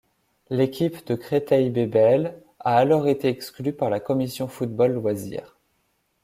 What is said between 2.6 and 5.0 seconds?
alors été exclue par la Commission football